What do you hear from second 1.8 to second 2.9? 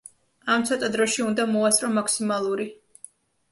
მაქსიმალური.